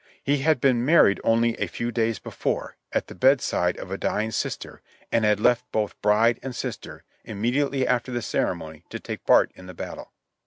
He 0.23 0.39
had 0.39 0.59
been 0.59 0.83
married 0.83 1.21
only 1.23 1.53
a 1.59 1.67
few 1.67 1.91
days 1.91 2.17
before, 2.17 2.75
at 2.91 3.05
the 3.05 3.13
bedside 3.13 3.77
of 3.77 3.91
a 3.91 3.99
dying 3.99 4.31
sister, 4.31 4.81
and 5.11 5.23
had 5.23 5.39
left 5.39 5.71
both 5.71 6.01
bride 6.01 6.39
and 6.41 6.55
sister, 6.55 7.03
im 7.23 7.39
mediately 7.39 7.85
after 7.85 8.11
the 8.11 8.23
ceremony, 8.23 8.83
to 8.89 8.99
take 8.99 9.27
part 9.27 9.51
in 9.53 9.67
the 9.67 9.75
battle. 9.75 10.11